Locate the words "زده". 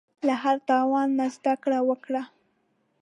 1.35-1.53